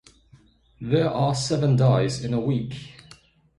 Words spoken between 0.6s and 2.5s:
There are seven days in a